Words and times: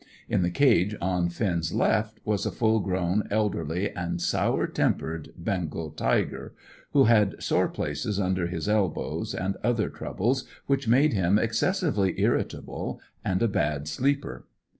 In 0.27 0.41
the 0.41 0.49
cage 0.49 0.95
on 0.99 1.29
Finn's 1.29 1.71
left 1.71 2.19
was 2.25 2.47
a 2.47 2.51
full 2.51 2.79
grown, 2.79 3.27
elderly, 3.29 3.91
and 3.91 4.19
sour 4.19 4.65
tempered 4.65 5.31
Bengal 5.37 5.91
tiger, 5.91 6.55
who 6.91 7.03
had 7.03 7.35
sore 7.39 7.67
places 7.69 8.19
under 8.19 8.47
his 8.47 8.67
elbows, 8.67 9.35
and 9.35 9.57
other 9.63 9.89
troubles 9.89 10.45
which 10.65 10.87
made 10.87 11.13
him 11.13 11.37
excessively 11.37 12.19
irritable, 12.19 12.99
and 13.23 13.43
a 13.43 13.47
bad 13.47 13.87
sleeper. 13.87 14.47